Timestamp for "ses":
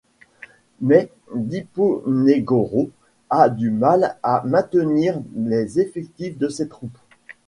6.49-6.67